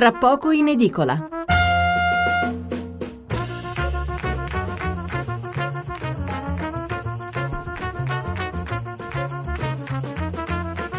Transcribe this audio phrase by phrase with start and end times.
[0.00, 1.28] tra poco in edicola.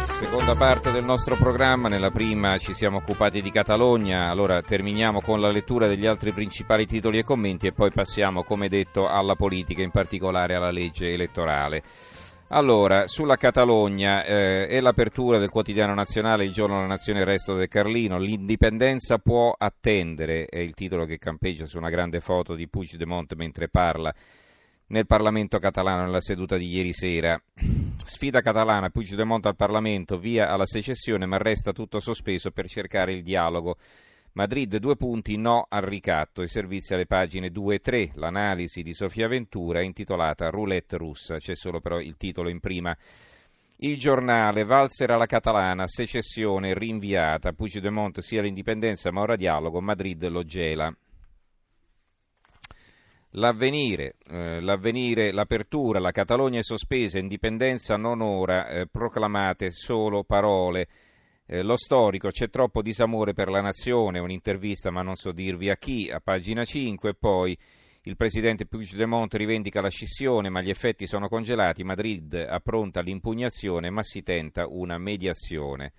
[0.06, 5.40] Seconda parte del nostro programma, nella prima ci siamo occupati di Catalogna, allora terminiamo con
[5.40, 9.82] la lettura degli altri principali titoli e commenti e poi passiamo, come detto, alla politica,
[9.82, 11.82] in particolare alla legge elettorale.
[12.54, 17.54] Allora, sulla Catalogna eh, è l'apertura del quotidiano nazionale Il giorno della nazione il resto
[17.54, 22.68] del Carlino, l'indipendenza può attendere, è il titolo che campeggia su una grande foto di
[22.68, 24.14] Puigdemont mentre parla
[24.88, 27.40] nel Parlamento catalano nella seduta di ieri sera.
[28.04, 33.22] Sfida catalana, Puigdemont al Parlamento, via alla secessione, ma resta tutto sospeso per cercare il
[33.22, 33.78] dialogo.
[34.34, 38.94] Madrid due punti, no al ricatto, i servizi alle pagine 2 e 3, l'analisi di
[38.94, 42.96] Sofia Ventura intitolata Roulette russa, c'è solo però il titolo in prima.
[43.76, 50.44] Il giornale, valsera la catalana, secessione rinviata, Puigdemont sia l'indipendenza ma ora dialogo, Madrid lo
[50.44, 50.94] gela.
[53.36, 60.86] L'avvenire, eh, l'avvenire, l'apertura, la Catalogna è sospesa, indipendenza non ora, eh, proclamate solo parole.
[61.52, 65.76] Eh, lo storico, c'è troppo disamore per la nazione, un'intervista ma non so dirvi a
[65.76, 67.54] chi, a pagina 5, poi
[68.04, 74.02] il presidente Puigdemont rivendica la scissione ma gli effetti sono congelati, Madrid appronta l'impugnazione ma
[74.02, 75.92] si tenta una mediazione.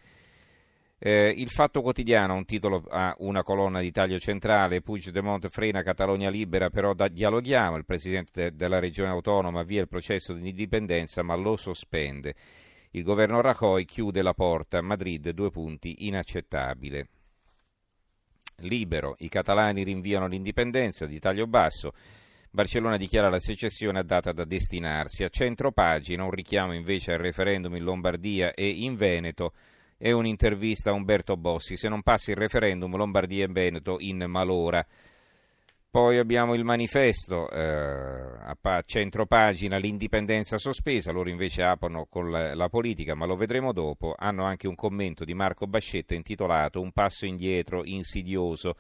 [0.98, 6.32] Eh, il Fatto Quotidiano, un titolo ha una colonna di taglio centrale, Puigdemont frena Catalogna
[6.32, 11.22] libera, però da, dialoghiamo, il presidente de, della regione autonoma avvia il processo di indipendenza
[11.22, 12.34] ma lo sospende.
[12.96, 17.08] Il governo Rajoy chiude la porta, Madrid due punti, inaccettabile.
[18.58, 21.94] Libero, i catalani rinviano l'indipendenza di taglio basso.
[22.52, 25.24] Barcellona dichiara la secessione a data da destinarsi.
[25.24, 29.54] A centro pagina un richiamo invece al referendum in Lombardia e in Veneto
[29.98, 31.76] e un'intervista a Umberto Bossi.
[31.76, 34.86] Se non passa il referendum Lombardia e Veneto in malora.
[35.94, 42.56] Poi abbiamo il manifesto, eh, a centro pagina, l'indipendenza sospesa, loro invece aprono con la,
[42.56, 44.16] la, politica, ma lo vedremo dopo.
[44.18, 48.74] Hanno anche un commento di Marco Bascetta intitolato Un passo indietro insidioso.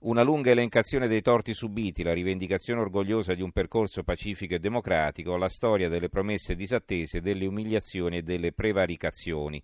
[0.00, 5.36] Una lunga elencazione dei torti subiti, la rivendicazione orgogliosa di un percorso pacifico e democratico,
[5.36, 9.62] la storia delle promesse disattese, delle umiliazioni e delle prevaricazioni.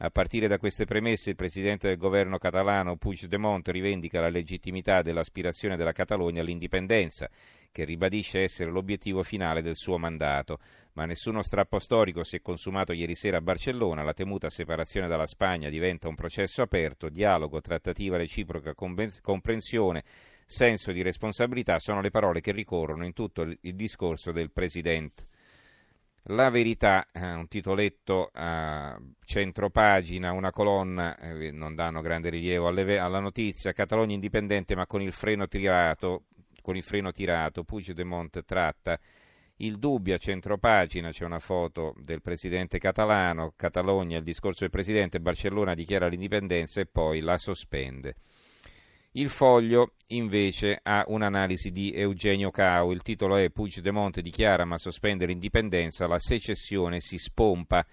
[0.00, 5.76] A partire da queste premesse, il presidente del governo catalano Puigdemont rivendica la legittimità dell'aspirazione
[5.76, 7.28] della Catalogna all'indipendenza,
[7.72, 10.60] che ribadisce essere l'obiettivo finale del suo mandato.
[10.92, 14.04] Ma nessuno strappo storico si è consumato ieri sera a Barcellona.
[14.04, 20.04] La temuta separazione dalla Spagna diventa un processo aperto, dialogo, trattativa reciproca, comprensione,
[20.46, 25.27] senso di responsabilità sono le parole che ricorrono in tutto il discorso del presidente.
[26.24, 33.20] La verità, eh, un titoletto a centropagina, una colonna, eh, non danno grande rilievo alla
[33.20, 36.24] notizia, Catalogna indipendente ma con il freno tirato,
[36.60, 39.00] con il freno tirato, Puigdemont tratta
[39.60, 45.20] il dubbio a centropagina, c'è una foto del presidente catalano, Catalogna, il discorso del presidente,
[45.20, 48.16] Barcellona dichiara l'indipendenza e poi la sospende.
[49.18, 55.26] Il foglio invece ha un'analisi di Eugenio Cau, il titolo è Puigdemont dichiara ma sospende
[55.26, 57.84] l'indipendenza, la secessione si spompa,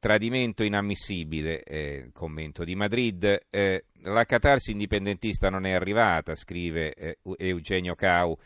[0.00, 7.18] tradimento inammissibile, eh, commento di Madrid, eh, la catarsi indipendentista non è arrivata, scrive eh,
[7.36, 8.36] Eugenio Cau.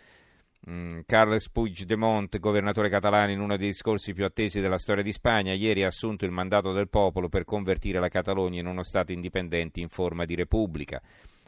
[0.69, 5.55] Mm, Carles Puigdemont, governatore catalano, in uno dei discorsi più attesi della storia di Spagna,
[5.55, 9.81] ieri ha assunto il mandato del popolo per convertire la Catalogna in uno Stato indipendente
[9.81, 11.01] in forma di repubblica.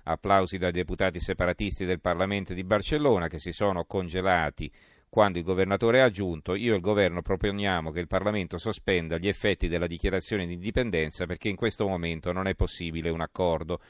[0.05, 4.71] Applausi dai deputati separatisti del Parlamento di Barcellona che si sono congelati
[5.15, 9.29] quando il governatore ha aggiunto io e il governo proponiamo che il Parlamento sospenda gli
[9.29, 13.81] effetti della dichiarazione di indipendenza perché in questo momento non è possibile un accordo.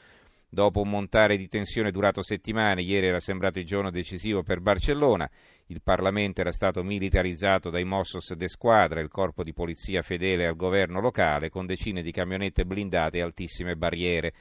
[0.47, 5.27] Dopo un montare di tensione durato settimane, ieri era sembrato il giorno decisivo per Barcellona.
[5.65, 10.55] Il Parlamento era stato militarizzato dai Mossos de Squadra, il corpo di polizia fedele al
[10.55, 14.31] governo locale, con decine di camionette blindate e altissime barriere.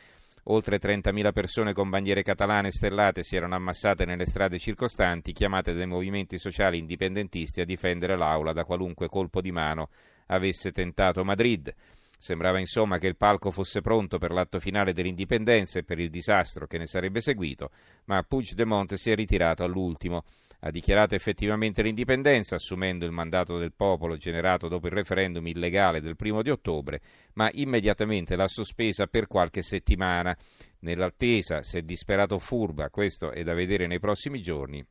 [0.49, 5.87] Oltre 30.000 persone con bandiere catalane stellate si erano ammassate nelle strade circostanti, chiamate dai
[5.87, 9.88] movimenti sociali indipendentisti a difendere l'Aula da qualunque colpo di mano
[10.26, 11.75] avesse tentato Madrid.
[12.19, 16.67] Sembrava insomma che il palco fosse pronto per l'atto finale dell'indipendenza e per il disastro
[16.67, 17.70] che ne sarebbe seguito,
[18.05, 20.25] ma Puigdemont si è ritirato all'ultimo
[20.66, 26.16] ha dichiarato effettivamente l'indipendenza, assumendo il mandato del popolo generato dopo il referendum illegale del
[26.16, 27.02] primo di ottobre,
[27.34, 30.34] ma immediatamente l'ha sospesa per qualche settimana.
[30.81, 34.82] Nell'attesa, se disperato furba, questo è da vedere nei prossimi giorni,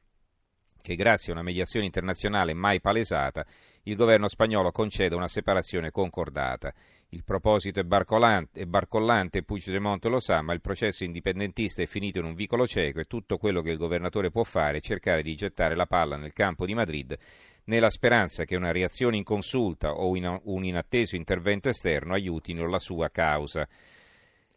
[0.84, 3.46] che grazie a una mediazione internazionale mai palesata,
[3.84, 6.74] il governo spagnolo conceda una separazione concordata.
[7.10, 12.20] Il proposito è barcolante, è barcollante Puigdemont lo sa, ma il processo indipendentista è finito
[12.20, 15.36] in un vicolo cieco e tutto quello che il governatore può fare è cercare di
[15.36, 17.18] gettare la palla nel campo di Madrid
[17.66, 23.66] nella speranza che una reazione inconsulta o un inatteso intervento esterno aiutino la sua causa.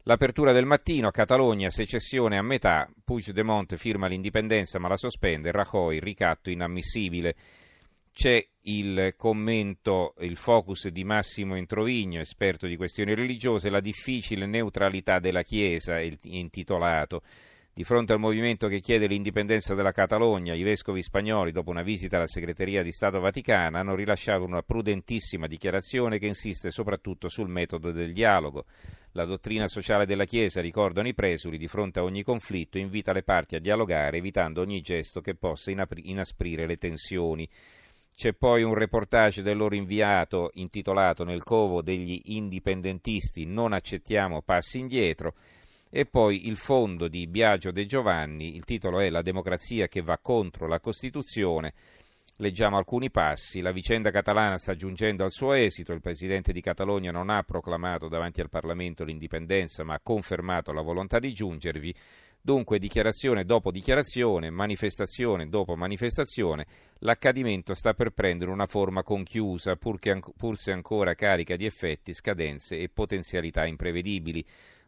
[0.08, 6.48] L'apertura del mattino, Catalogna, secessione a metà, Puigdemont firma l'indipendenza ma la sospende, Rajoy, ricatto
[6.48, 7.34] inammissibile.
[8.12, 15.18] C'è il commento, il focus di Massimo Introvigno, esperto di questioni religiose, la difficile neutralità
[15.18, 17.22] della Chiesa, intitolato.
[17.76, 22.16] Di fronte al movimento che chiede l'indipendenza della Catalogna, i vescovi spagnoli, dopo una visita
[22.16, 27.92] alla segreteria di Stato Vaticana, hanno rilasciato una prudentissima dichiarazione che insiste soprattutto sul metodo
[27.92, 28.64] del dialogo.
[29.12, 33.22] La dottrina sociale della Chiesa, ricordano i presuli, di fronte a ogni conflitto invita le
[33.22, 37.46] parti a dialogare, evitando ogni gesto che possa inasprire le tensioni.
[38.14, 44.78] C'è poi un reportage del loro inviato intitolato Nel covo degli indipendentisti Non accettiamo passi
[44.78, 45.34] indietro
[45.96, 50.18] e poi il fondo di Biagio De Giovanni, il titolo è La democrazia che va
[50.18, 51.72] contro la Costituzione.
[52.36, 53.62] Leggiamo alcuni passi.
[53.62, 55.94] La vicenda catalana sta giungendo al suo esito.
[55.94, 60.82] Il presidente di Catalogna non ha proclamato davanti al Parlamento l'indipendenza, ma ha confermato la
[60.82, 61.94] volontà di giungervi.
[62.42, 66.66] Dunque, dichiarazione dopo dichiarazione, manifestazione dopo manifestazione,
[66.98, 72.12] l'accadimento sta per prendere una forma conchiusa, pur, che, pur se ancora carica di effetti,
[72.12, 74.44] scadenze e potenzialità imprevedibili.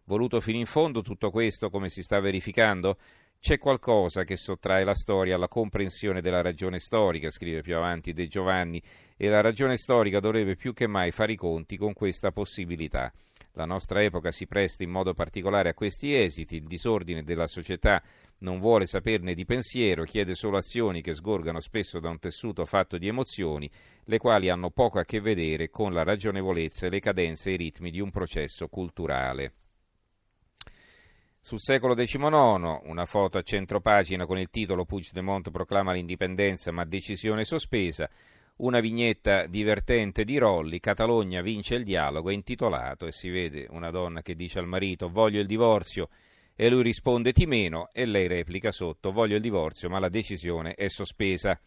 [0.09, 2.97] Voluto fino in fondo tutto questo, come si sta verificando?
[3.39, 8.27] C'è qualcosa che sottrae la storia alla comprensione della ragione storica, scrive più avanti De
[8.27, 8.83] Giovanni,
[9.19, 13.13] e la ragione storica dovrebbe più che mai fare i conti con questa possibilità.
[13.53, 18.03] La nostra epoca si presta in modo particolare a questi esiti, il disordine della società
[18.39, 22.97] non vuole saperne di pensiero, chiede solo azioni che sgorgano spesso da un tessuto fatto
[22.97, 23.71] di emozioni,
[24.05, 27.57] le quali hanno poco a che vedere con la ragionevolezza e le cadenze e i
[27.59, 29.53] ritmi di un processo culturale.
[31.49, 37.47] Sul secolo XIX, una foto a centropagina con il titolo Puigdemont proclama l'indipendenza ma decisione
[37.47, 38.07] sospesa,
[38.57, 43.91] una vignetta divertente di Rolli, Catalogna vince il dialogo, è intitolato e si vede una
[43.91, 46.11] donna che dice al marito voglio il divorzio
[46.55, 50.75] e lui risponde ti meno e lei replica sotto voglio il divorzio ma la decisione
[50.75, 51.59] è sospesa.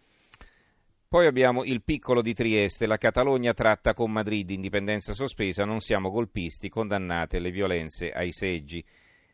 [1.08, 6.12] Poi abbiamo il piccolo di Trieste, la Catalogna tratta con Madrid, indipendenza sospesa, non siamo
[6.12, 8.86] golpisti, condannate le violenze ai seggi.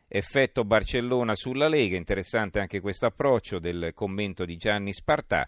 [0.08, 5.46] Effetto Barcellona sulla Lega, interessante anche questo approccio del commento di Gianni Spartà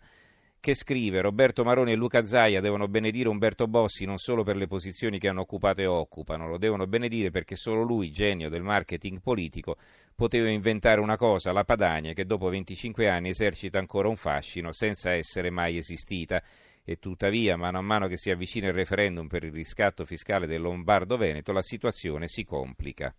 [0.61, 4.67] che scrive Roberto Maroni e Luca Zaia devono benedire Umberto Bossi non solo per le
[4.67, 9.23] posizioni che hanno occupato e occupano, lo devono benedire perché solo lui, genio del marketing
[9.23, 9.79] politico,
[10.15, 15.13] poteva inventare una cosa, la Padania, che dopo 25 anni esercita ancora un fascino senza
[15.13, 16.43] essere mai esistita.
[16.85, 20.61] E tuttavia, mano a mano che si avvicina il referendum per il riscatto fiscale del
[20.61, 23.15] Lombardo-Veneto, la situazione si complica.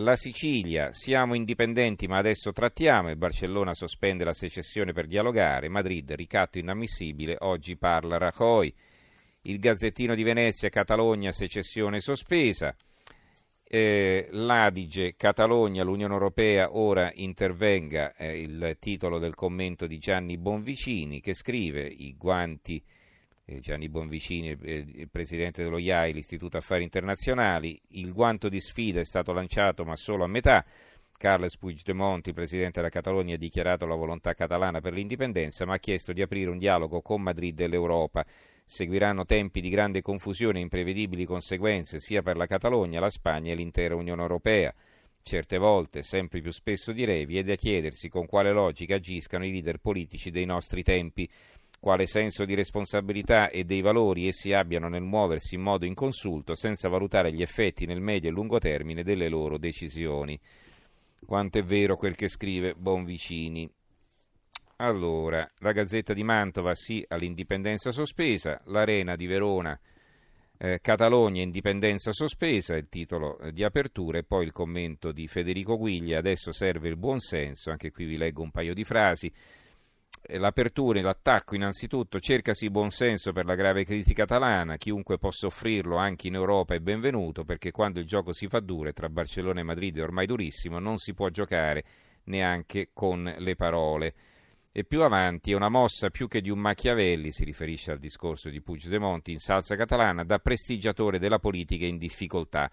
[0.00, 6.12] La Sicilia, siamo indipendenti ma adesso trattiamo e Barcellona sospende la secessione per dialogare, Madrid
[6.12, 8.72] ricatto inammissibile, oggi parla Rajoy,
[9.42, 12.76] il Gazzettino di Venezia, Catalogna, secessione sospesa,
[13.64, 21.20] eh, l'Adige, Catalogna, l'Unione Europea ora intervenga, eh, il titolo del commento di Gianni Bonvicini
[21.20, 22.80] che scrive i guanti
[23.60, 27.80] Gianni Bonvicini, eh, il presidente dello IAI, l'Istituto Affari Internazionali.
[27.90, 30.64] Il guanto di sfida è stato lanciato ma solo a metà.
[31.16, 35.78] Carles Puigdemont, il presidente della Catalogna, ha dichiarato la volontà catalana per l'indipendenza, ma ha
[35.78, 38.24] chiesto di aprire un dialogo con Madrid e l'Europa.
[38.64, 43.56] Seguiranno tempi di grande confusione e imprevedibili conseguenze sia per la Catalogna, la Spagna e
[43.56, 44.72] l'intera Unione Europea.
[45.20, 49.50] Certe volte, sempre più spesso direi, vi è da chiedersi con quale logica agiscano i
[49.50, 51.28] leader politici dei nostri tempi
[51.80, 56.88] quale senso di responsabilità e dei valori essi abbiano nel muoversi in modo inconsulto senza
[56.88, 60.38] valutare gli effetti nel medio e lungo termine delle loro decisioni.
[61.24, 63.70] Quanto è vero quel che scrive Bonvicini.
[64.76, 69.78] Allora, la Gazzetta di Mantova sì all'indipendenza sospesa, l'Arena di Verona,
[70.56, 75.76] eh, Catalogna indipendenza sospesa, il titolo eh, di apertura e poi il commento di Federico
[75.76, 79.32] Guiglia, adesso serve il buon senso, anche qui vi leggo un paio di frasi.
[80.30, 85.96] Eh, l'apertura e l'attacco innanzitutto cercasi buonsenso per la grave crisi catalana, chiunque possa offrirlo
[85.96, 89.60] anche in Europa è benvenuto perché quando il gioco si fa duro e tra Barcellona
[89.60, 91.82] e Madrid è ormai durissimo non si può giocare
[92.24, 94.14] neanche con le parole.
[94.70, 98.50] E più avanti è una mossa più che di un Machiavelli, si riferisce al discorso
[98.50, 102.70] di Puigdemont in salsa catalana, da prestigiatore della politica in difficoltà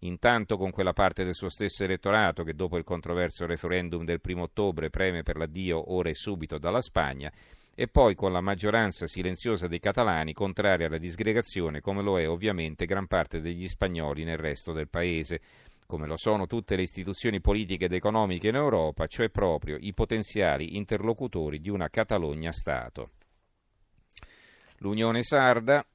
[0.00, 4.42] Intanto con quella parte del suo stesso elettorato che dopo il controverso referendum del primo
[4.42, 7.32] ottobre preme per l'addio ora e subito dalla Spagna
[7.74, 12.86] e poi con la maggioranza silenziosa dei catalani contraria alla disgregazione come lo è ovviamente
[12.86, 15.40] gran parte degli spagnoli nel resto del paese
[15.86, 20.76] come lo sono tutte le istituzioni politiche ed economiche in Europa, cioè proprio i potenziali
[20.76, 23.10] interlocutori di una Catalogna-Stato.
[24.78, 25.86] L'Unione Sarda,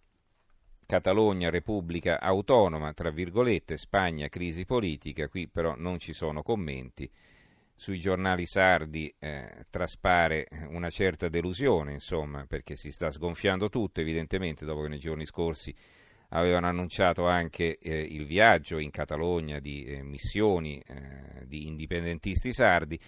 [0.91, 7.10] Catalogna Repubblica Autonoma, tra virgolette, Spagna crisi politica, qui però non ci sono commenti.
[7.74, 14.65] Sui giornali sardi eh, traspare una certa delusione, insomma, perché si sta sgonfiando tutto, evidentemente,
[14.65, 15.74] dopo che nei giorni scorsi
[16.31, 23.00] avevano annunciato anche eh, il viaggio in Catalogna di eh, missioni eh, di indipendentisti sardi.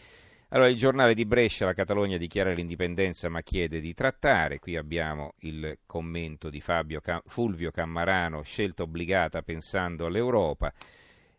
[0.53, 4.59] Allora, il giornale di Brescia, la Catalogna dichiara l'indipendenza ma chiede di trattare.
[4.59, 10.71] Qui abbiamo il commento di Fabio Cam- Fulvio Cammarano, scelta obbligata pensando all'Europa.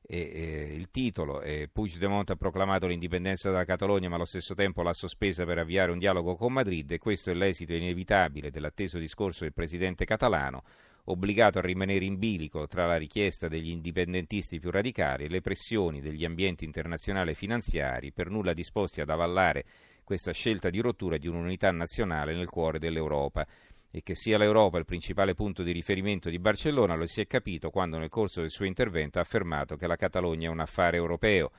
[0.05, 4.83] E, eh, il titolo è Puigdemont ha proclamato l'indipendenza della Catalogna ma allo stesso tempo
[4.83, 9.45] l'ha sospesa per avviare un dialogo con Madrid e questo è l'esito inevitabile dell'atteso discorso
[9.45, 10.65] del presidente catalano
[11.07, 16.01] obbligato a rimanere in bilico tra la richiesta degli indipendentisti più radicali e le pressioni
[16.01, 19.65] degli ambienti internazionali e finanziari, per nulla disposti ad avallare
[20.03, 23.47] questa scelta di rottura di un'unità nazionale nel cuore dell'Europa.
[23.91, 27.71] E che sia l'Europa il principale punto di riferimento di Barcellona lo si è capito
[27.71, 31.53] quando nel corso del suo intervento ha affermato che la Catalogna è un affare europeo.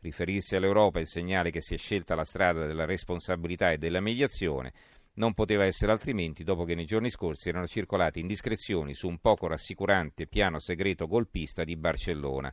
[0.00, 4.00] Riferirsi all'Europa è il segnale che si è scelta la strada della responsabilità e della
[4.00, 4.72] mediazione
[5.14, 9.46] non poteva essere altrimenti dopo che nei giorni scorsi erano circolate indiscrezioni su un poco
[9.46, 12.52] rassicurante piano segreto golpista di Barcellona.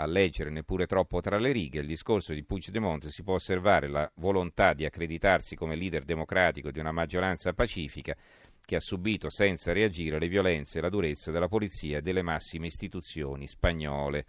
[0.00, 4.10] A leggere neppure troppo tra le righe il discorso di Puigdemont si può osservare la
[4.16, 8.16] volontà di accreditarsi come leader democratico di una maggioranza pacifica
[8.64, 12.66] che ha subito senza reagire le violenze e la durezza della polizia e delle massime
[12.66, 14.26] istituzioni spagnole.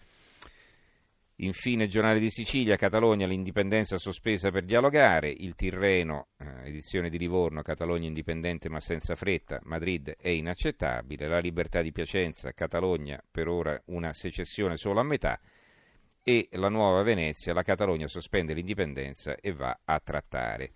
[1.41, 7.61] Infine, giornale di Sicilia, Catalogna, l'indipendenza sospesa per dialogare, il Tirreno, eh, edizione di Livorno,
[7.61, 13.81] Catalogna indipendente ma senza fretta, Madrid è inaccettabile, la libertà di Piacenza, Catalogna per ora
[13.85, 15.39] una secessione solo a metà
[16.21, 20.73] e la nuova Venezia, la Catalogna sospende l'indipendenza e va a trattare.